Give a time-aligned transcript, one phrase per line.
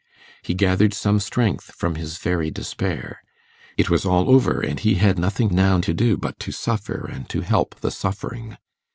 [0.41, 3.21] He gathered some strength from his very despair.
[3.77, 7.29] It was all over, and he had nothing now to do but to suffer and
[7.29, 8.57] to help the suffering.